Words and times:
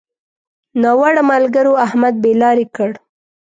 ناوړه 0.81 1.21
ملګرو؛ 1.31 1.73
احمد 1.85 2.15
بې 2.23 2.31
لارې 2.41 2.65
کړ. 2.75 2.91